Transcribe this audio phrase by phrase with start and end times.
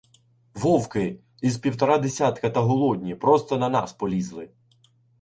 [0.53, 1.19] —Вовки!
[1.41, 4.49] Із півтора десятка, та голодні,— просто на нас полізли.